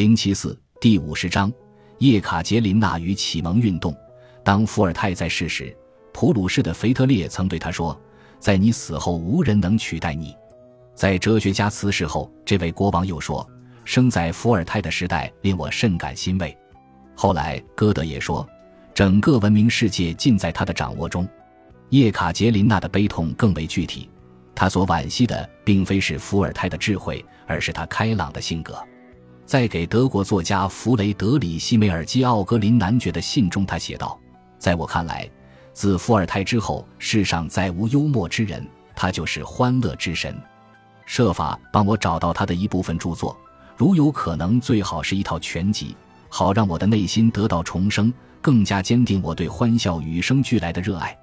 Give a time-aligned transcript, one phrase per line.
[0.00, 1.52] 零七四第五十章：
[1.98, 3.94] 叶卡捷琳娜与启蒙运动。
[4.42, 5.76] 当伏尔泰在世时，
[6.10, 8.00] 普鲁士的腓特烈曾对他说
[8.40, 10.34] ：“在你死后，无人能取代你。”
[10.96, 13.46] 在哲学家辞世后，这位国王又说
[13.84, 16.56] ：“生在伏尔泰的时代，令我甚感欣慰。”
[17.14, 18.48] 后来，歌德也说
[18.94, 21.28] ：“整个文明世界尽在他的掌握中。”
[21.90, 24.08] 叶卡捷琳娜的悲痛更为具体，
[24.54, 28.82] 她所惋惜的并非是伏尔泰的智慧，而是他开朗的性格。
[29.50, 34.16] 在给德国作家弗雷德里希·梅尔基奥格林男爵的信中，他写道
[34.60, 35.28] ：“在我看来，
[35.72, 38.64] 自伏尔泰之后，世上再无幽默之人，
[38.94, 40.40] 他就是欢乐之神。
[41.04, 43.36] 设法帮我找到他的一部分著作，
[43.76, 45.96] 如有可能，最好是一套全集，
[46.28, 51.18] 好让我的内心得到重生，更加坚定我对欢笑与生俱来的热爱。”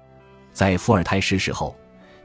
[0.52, 1.74] 在伏尔泰逝世后。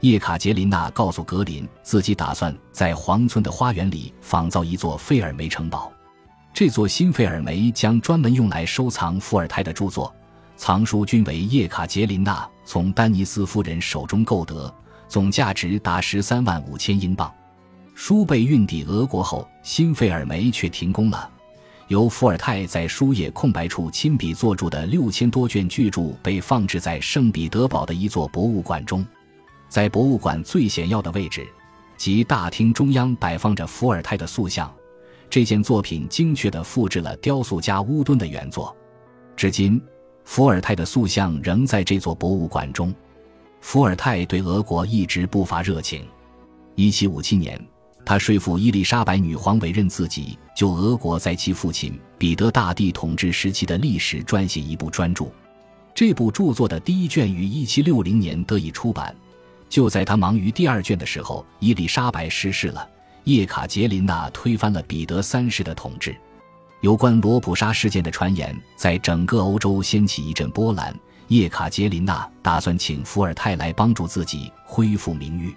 [0.00, 5.90] 叶卡捷琳娜告诉格林，自己打算在皇村的花园里仿造一座费尔梅城堡。
[6.54, 10.14] 这座新费尔梅将专门用来收藏伏尔泰的著作，
[10.56, 14.72] 藏书均为叶卡捷琳娜从丹尼斯夫人手中购得，
[15.08, 17.32] 总价值达十三万五千英镑。
[17.96, 21.28] 书被运抵俄国后，新费尔梅却停工了。
[21.88, 29.04] 由伏尔泰在书页空白处亲笔作著的六千多卷巨著被放置在圣彼得堡的一座博物馆中。
[29.68, 31.44] 在博物馆最显要的位置，
[31.96, 34.72] 即大厅中央摆放着伏尔泰的塑像。
[35.34, 38.72] 这件作品精确地复制了雕塑家乌敦的原作。
[39.34, 39.82] 至今，
[40.24, 42.94] 伏尔泰的塑像仍在这座博物馆中。
[43.60, 46.06] 伏尔泰对俄国一直不乏热情。
[46.76, 47.60] 1757年，
[48.06, 55.24] 他说服伊丽莎白女皇委任自己就俄国在其父亲彼得大帝统治时期的历史撰写一部专著。
[55.96, 59.12] 这部著作的第一卷于1760年得以出版。
[59.68, 62.88] 就在他忙于第二卷的时候，伊丽莎白逝世了，
[63.24, 66.14] 叶卡捷琳娜推翻了彼得三世的统治。
[66.80, 70.94] 有关罗普沙事件的传言在整个欧洲掀起一阵波澜。
[71.28, 75.54] 叶卡捷琳娜打算请伏尔泰来帮助自己恢复名誉。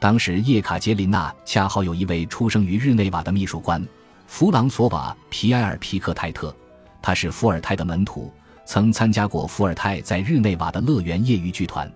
[0.00, 3.80] 当时，叶卡捷琳娜恰好有一位出生于日内瓦的秘书官
[4.26, 6.54] 弗朗索瓦·皮埃尔·皮克泰特，
[7.00, 8.32] 他是伏尔泰的门徒，
[8.64, 11.90] 曾参加过伏尔泰在日内瓦的乐园业余剧团。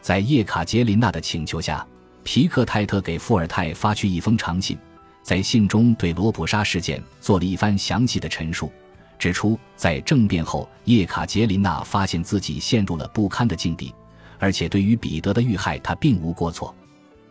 [0.00, 1.84] 在叶卡捷琳娜的请求下，
[2.24, 4.76] 皮克泰特给伏尔泰发去一封长信，
[5.22, 8.72] 在信中对罗普沙事件做了一番详细的陈述，
[9.18, 13.94] 指出在政变后，叶卡捷琳娜发现自己陷入了不堪的境地，
[14.38, 16.74] 而且对于彼得的遇害，他并无过错。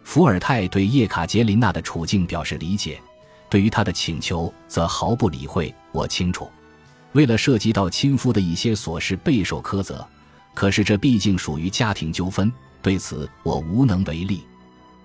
[0.04, 3.02] 伏尔泰对叶卡捷琳娜的处境表示理解，
[3.50, 5.74] 对于她的请求则毫不理会。
[5.92, 6.50] 我清楚，
[7.14, 10.06] 为了涉及到亲夫的一些琐事备受苛责。
[10.54, 12.52] 可是这毕竟属于家庭纠纷，
[12.82, 14.44] 对此我无能为力。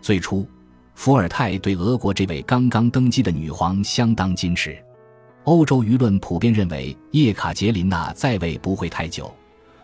[0.01, 0.47] 最初，
[0.95, 4.77] 伏尔泰对俄国这位刚刚登基的女皇相当矜持，
[5.45, 9.33] 欧洲舆论普遍认为叶卡捷琳娜在位不会太久，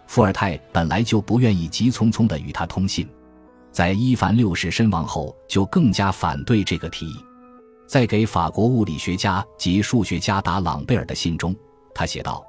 [0.07, 3.09] 伏尔泰本来就不愿意急匆匆地与她通信。
[3.71, 7.17] 在伊凡六世身亡后，就更加反对这个提议。
[7.87, 11.55] 在给法国物理学家及数学家达朗贝尔的信中，
[11.95, 12.45] 他写道。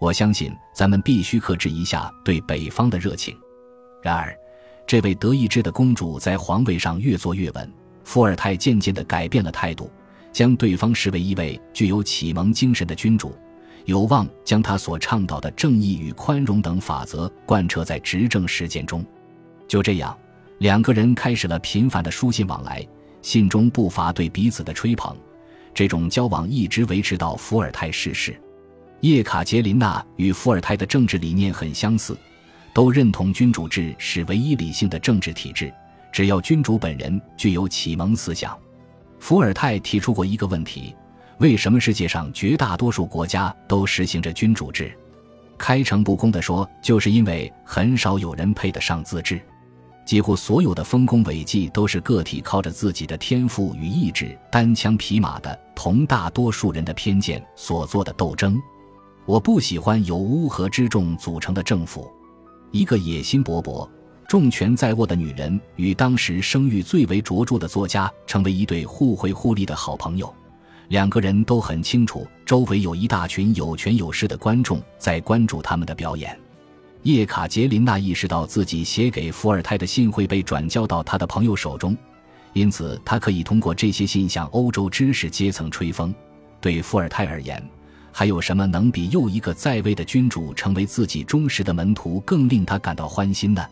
[0.00, 3.36] 我相信咱们必须克制一下对北方的热情。
[4.00, 4.32] 然而，
[4.88, 7.70] 这位德意志的公主在皇位上越坐越稳，
[8.04, 9.90] 伏尔泰渐渐地改变了态度，
[10.32, 13.36] 将对方视为一位具有启蒙精神的君主，
[13.84, 19.04] 有望将他所倡导的正义与宽容等法则贯彻在执政实践中。
[19.68, 20.16] 就这样，
[20.56, 22.82] 两个人开始了频繁的书信往来，
[23.20, 25.14] 信中不乏对彼此的吹捧。
[25.74, 28.34] 这种交往一直维持到伏尔泰逝世。
[29.02, 32.16] 叶卡捷琳娜与伏尔泰的政治理念很相似，
[32.78, 35.74] 都认同君主制是唯一理性的政治体制，
[36.12, 38.56] 只要君主本人具有启蒙思想。
[39.18, 40.94] 伏尔泰提出过一个问题：
[41.38, 44.96] 为什么世界上绝大多数国家都实行着君主制？
[45.58, 49.40] 开诚布公地说，就是因为很少有人配得上自治，
[50.06, 58.56] 几乎所有的丰功伟绩都是个体靠着自己的天赋与意志单枪匹马的同大多数人的偏见所做的斗争。
[59.26, 62.08] 我不喜欢由乌合之众组成的政府。
[62.70, 63.88] 一个野心勃勃、
[64.28, 70.32] 重权在握的女人与当时声誉最为卓著的作家成为一对互惠互利的好朋友。
[70.88, 76.38] 两个人都很清楚，周围有一大群有权有势的观众在关注他们的表演。
[77.02, 81.96] 叶卡捷琳娜意识到自己写给伏尔泰的信会被转交到他的朋友手中，
[82.54, 86.14] 因此她可以通过这些信向欧洲知识阶层吹风。
[86.60, 87.62] 对伏尔泰而言，
[88.12, 93.64] 还有什么能比又一个在位的君主成为自己忠实的门徒更令他感到欢心呢？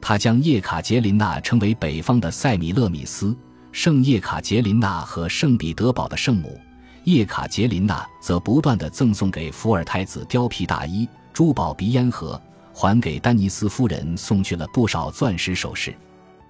[0.00, 3.34] 他将叶卡捷琳娜称为北方的塞米勒米斯，
[3.72, 6.58] 圣叶卡捷琳娜和圣彼得堡的圣母，
[7.04, 12.40] 叶卡捷琳娜则不断地赠送给伏尔泰子貂皮大衣、珠宝鼻烟盒，
[12.72, 15.94] 还给丹尼斯夫人送去了不少钻石首饰。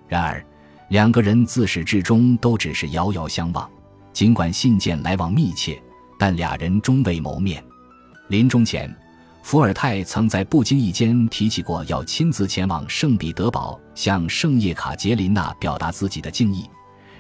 [0.08, 0.44] 然而，
[0.88, 3.70] 两个人自始至终都只是遥遥相望，
[4.12, 5.80] 尽管信件来往密切，
[6.19, 7.62] 但俩人终未谋面。
[8.28, 8.94] 临终前，
[9.43, 16.69] 伏尔泰曾在不经意间提起过要亲自前往圣彼得堡，向圣叶卡捷琳娜表达自己的敬意。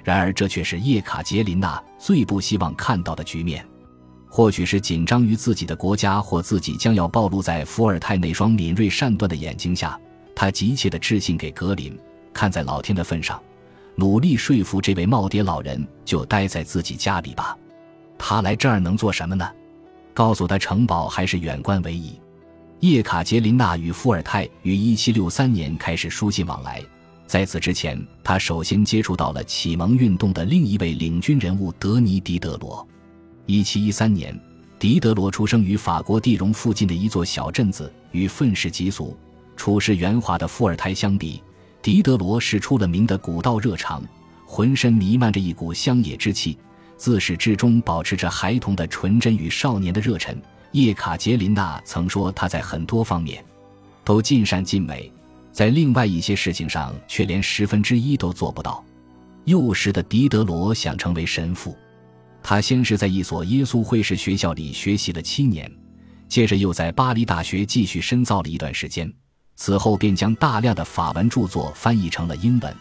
[0.02, 3.66] 然而，这却是叶卡捷琳娜最不希望看到的局面。
[4.28, 9.98] 或许是紧张于自己的国家，或自己将要暴露在伏尔泰那双敏锐善断的眼睛下，
[10.34, 11.96] 他急切地致信给格林，
[12.32, 13.40] 看在老天的份上，
[13.94, 17.56] 努力说服这位耄耋老人就待在自己家里吧。
[18.26, 19.46] 他来这儿能做什么呢？
[20.14, 22.18] 告诉他城堡还是远观为宜。
[22.80, 26.82] 叶卡捷琳娜与伏尔泰于1763年开始书信往来。
[27.26, 32.88] 在此之前，他首先接触到了启蒙运动的另一位领军人物德尼·狄德罗。
[33.46, 34.40] 1713年，
[34.78, 39.14] 狄德罗出生于法国蒂荣附近的一座小镇子，与愤世嫉俗、
[39.54, 41.42] 处事圆滑的伏尔泰相比，
[41.82, 44.02] 狄德罗是出了名的古道热肠，
[44.46, 46.56] 浑身弥漫着一股乡野之气，
[47.04, 50.40] 自始至终保持着孩童的纯真与少年的热忱。
[50.72, 53.44] 叶卡捷琳娜曾说，他在很多方面
[54.02, 55.12] 都尽善尽美。
[55.52, 58.82] 在另外一些事情上，却连十分之一都做不到。
[59.44, 61.76] 幼时的狄德罗想成为神父，
[62.42, 65.70] 他先是在一所耶稣会士学校里学习了七年，
[66.26, 69.12] 接着又在巴黎大学继续深造了一段时间，
[69.56, 72.74] 此后便将大量的法文著作翻译成了英文。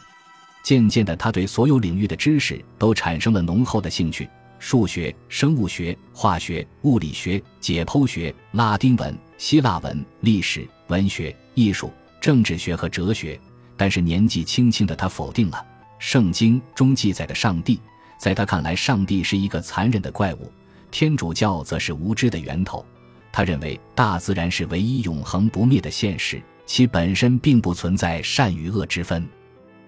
[0.64, 4.28] 渐渐的，他对所有领域的知识都产生了浓厚的兴趣：
[4.58, 11.92] 数学、生物学、化学、物理学、解剖学、拉丁文、希腊文、历史、文学、艺术。
[12.22, 13.38] 政治学和哲学，
[13.76, 15.66] 但是年纪轻轻的他否定了
[16.00, 17.78] 圣经中记载的上帝。
[18.18, 20.50] 在他看来，上帝是一个残忍的怪物，
[20.90, 22.86] 天主教则是无知的源头。
[23.30, 29.28] 他认为大自然是唯一永恒不灭的现实，其本身并不存在善与恶之分。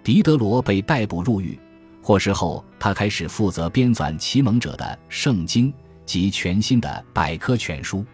[0.06, 1.58] 狄德罗被逮捕入狱，
[2.00, 5.74] 获释后，他开始负责编纂启蒙者的圣经
[6.06, 8.06] 及全新的百科全书。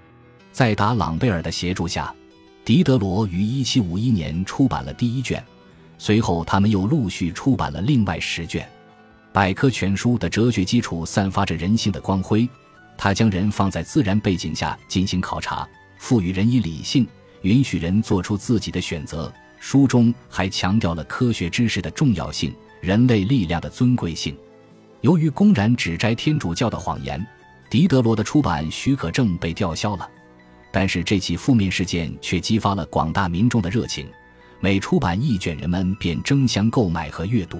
[0.53, 2.15] 在达朗贝尔的协助下。
[2.63, 5.43] 狄德罗于1751年出版了第一卷，
[5.97, 8.65] 随后他们又陆续出版了另外十卷。
[9.33, 12.47] 百科全书的哲学基础散发着人性的光辉，
[12.97, 15.67] 他将人放在自然背景下进行考察，
[15.97, 17.05] 赋予人以理性，
[17.41, 19.33] 允许人做出自己的选择。
[19.61, 24.35] 书中还强调了科学知识的重要性，人类力量的尊贵性。
[25.01, 27.23] 由于公然指摘天主教的谎言，
[27.69, 30.09] 狄德罗的出版许可证被吊销了。
[30.71, 34.07] 但是这起负面事件却激发了广大民众的热情，
[34.59, 37.59] 每出版一卷，人们便争相购买和阅读。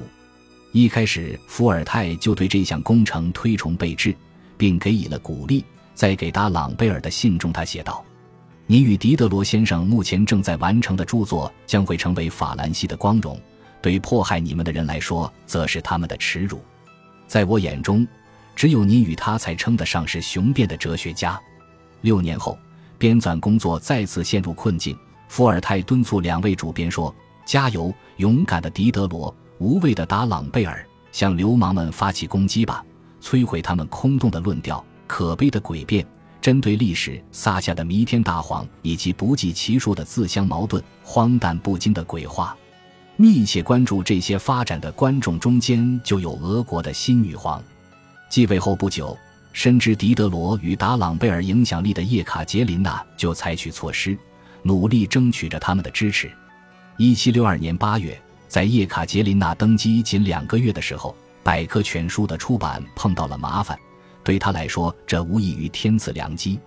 [0.72, 4.16] 一开始，伏尔泰就对这项工程推崇备至，
[4.58, 5.64] 并给予了鼓励。
[5.94, 8.04] 在给达朗贝尔的信中，他写道
[8.72, 13.38] ：“你与狄德罗先生目前正在完成的著作将会成为法兰西的光荣，
[13.82, 16.62] 对迫害你们的人来说，则是他们的耻辱。
[17.28, 18.08] 在我眼中，
[18.56, 21.38] 只有你与他才称得上是雄辩的哲学家。”
[22.00, 22.58] 六年后。
[22.98, 24.98] 编纂工作再次陷入困境，
[25.28, 27.14] 伏尔泰敦促两位主编说
[27.46, 32.86] ：“加油，勇敢的狄德罗，无畏的达朗贝尔，向流氓们发起攻击吧，
[33.22, 36.08] 摧毁他们空洞的论调、可悲的诡辩、
[36.42, 42.58] 针对历史撒下的弥天大谎，以及不计其数的自相矛盾、荒诞不经的鬼话。”
[43.18, 47.64] 密切关注这些发展的观众中间，就有俄国的新女皇。
[48.30, 49.16] 继位后不久。
[49.54, 54.18] 深知狄德罗与达朗贝尔影响力的叶卡捷琳娜就采取措施，
[54.64, 56.32] 努力争取着他们的支持。
[56.96, 61.14] 一七六二年八月，在叶卡捷琳娜登基仅两个月的时候，
[61.44, 63.78] 百科全书的出版碰到了麻烦。
[64.24, 66.60] 对他来说，这无异于天赐良机。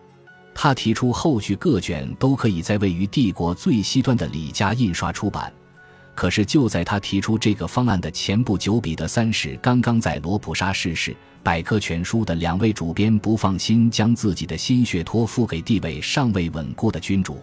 [0.54, 5.52] 他提出，后续各卷都可以在位于帝国最西端的李家印刷出版。
[6.14, 11.14] 可是，就在他提出这个方案的前不久，彼得三世刚刚在罗普沙逝世。
[11.42, 17.36] 百科全书的两位主编不放心将自己的心血托付给地位尚未稳固的君主，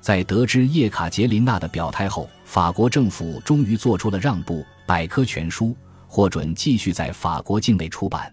[0.00, 5.74] 在得知叶卡捷琳娜的表态后，法国政府终于做出了让步，百科全书
[6.06, 8.30] 获准继续在法国境内出版。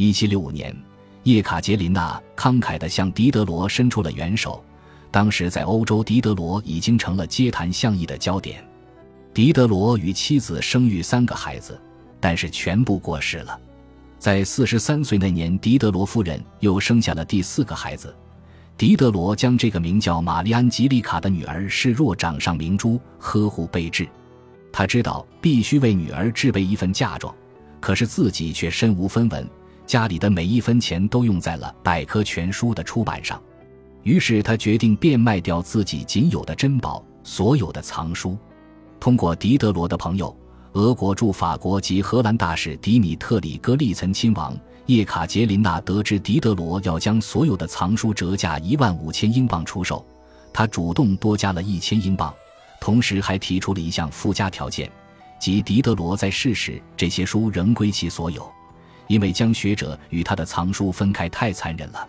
[0.00, 0.74] 一七六五年，
[1.24, 4.64] 叶卡捷琳娜慷慨地向狄德罗伸出了援手，
[5.10, 8.64] 当时在欧洲，狄德罗已经成了街谈巷议的焦点。
[9.34, 11.78] 狄德罗与妻子生育三个孩子，
[12.18, 13.60] 但是全部过世了。
[14.18, 18.16] 在四十三岁那年，狄德罗夫人又生下了第四个孩子。
[18.78, 24.08] 狄德罗将这个名叫玛丽安吉丽卡的女儿视若掌上明珠，呵护备至。
[24.72, 27.34] 他知道必须为女儿置备一份嫁妆，
[27.80, 29.46] 可是自己却身无分文，
[29.90, 33.42] 家里的每一分钱都用在了百科全书的出版上。
[34.04, 38.38] 于是他决定变卖掉自己仅有的珍宝，所有的藏书。
[39.00, 40.32] 通过狄德罗的朋友，
[40.74, 44.56] 俄国驻法国及荷兰大使迪米特里·戈利岑亲王
[44.86, 50.06] 叶卡捷琳娜得知狄德罗要将所有的藏书折价一万五千英镑出售，
[50.52, 52.32] 他主动多加了一千英镑，
[52.80, 54.88] 同时还提出了一项附加条件，
[55.40, 58.48] 即狄德罗在世时这些书仍归其所有，
[59.10, 62.08] 因为将学者与他的藏书分开太残忍了。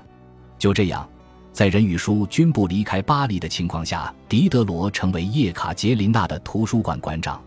[0.60, 1.08] 就这样。
[1.52, 7.42] 在人与书均不离开巴黎的情况下，狄德罗成为叶卡捷琳娜的图书馆馆长。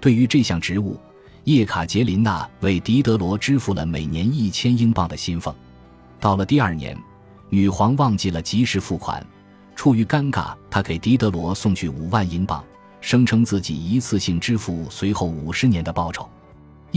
[0.00, 0.98] 对于这项职务，
[1.44, 5.54] 叶卡捷琳娜为狄德罗支付了每年一千英镑的薪俸。
[6.18, 6.98] 到了第二年，
[7.48, 9.24] 女皇忘记了及时付款，
[9.76, 12.64] 出于尴尬，她给狄德罗送去五万英镑，
[13.00, 16.28] 声称自己一次性支付随后五十年的报酬。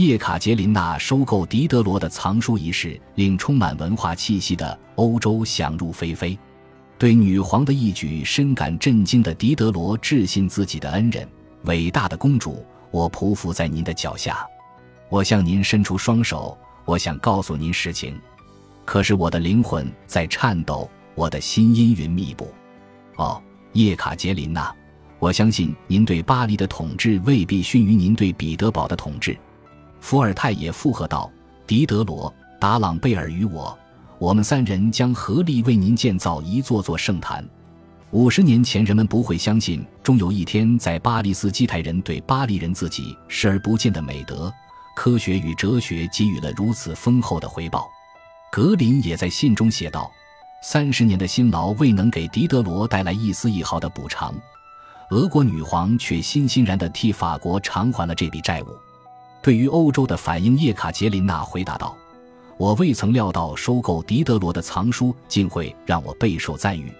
[0.00, 6.38] 叶卡捷琳娜收购狄德罗的藏书一事，令充满文化气息的欧洲想入非非。
[6.96, 11.28] 对女皇的义举深感震惊的狄德罗致信自己的恩人
[11.64, 14.38] ：“伟大的公主，我匍匐在您的脚下，
[15.10, 18.18] 我向您伸出双手，我想告诉您实情，
[18.86, 22.50] 可是我的灵魂在颤抖，我的心阴云密布。
[23.16, 23.38] 哦，
[23.74, 24.74] 叶卡捷琳娜，
[25.18, 29.36] 我相信您对巴黎的统治未必逊于您对彼得堡的统治。”
[30.00, 31.30] 伏尔泰也附和道
[31.66, 33.78] ：“狄德罗、达朗贝尔与我，
[34.18, 37.46] 我们三人将合力为您建造一座座圣坛。
[38.10, 44.52] 五十年前，人们不会相信，终有一天，在巴黎斯基泰人对巴黎人自己视而不见的美德、
[44.96, 47.88] 科学与哲学给予了如此丰厚的回报。”
[48.50, 50.10] 格林也在信中写道
[50.60, 54.34] ：“三十年的辛劳未能给狄德罗带来一丝一毫的补偿，
[55.10, 58.66] 俄国女皇却欣欣然地替法国偿还了这笔债务。”
[59.42, 61.96] 对于欧洲的反应，叶卡捷琳娜回答道
[62.58, 66.92] ：“我未曾料到收购狄德罗的藏书竟会让我备受赞誉。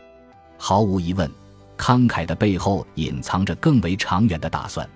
[0.57, 1.31] 毫无疑问，
[1.77, 4.89] 慷慨的背后隐藏着更为长远的打算。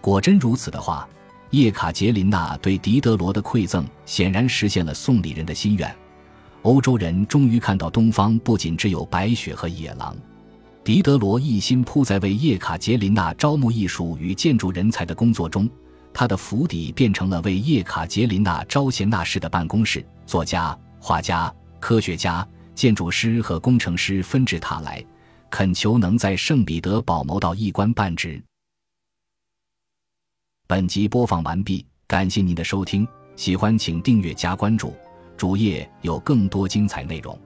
[0.00, 1.06] 果真如此的话，
[1.50, 5.94] 叶卡捷琳娜对狄德罗的馈赠显然实现了送礼人的心愿。
[6.62, 10.16] 欧洲人终于看到东方不仅只有白雪和野狼。
[10.82, 15.68] 狄德罗一心扑在为叶卡捷琳娜招募艺术与建筑人才的工作中。”
[16.12, 25.04] 他的府邸变成了为叶卡捷琳娜招贤纳士的办公室，作家、画家、科学家、建筑师和工程师纷至沓来，
[25.48, 28.42] 恳求能在圣彼得堡谋到一官半职。
[30.66, 34.94] 本集播放完毕，感谢您的收听，喜欢请订阅加关注，
[35.36, 37.38] 主页有更多精彩内容。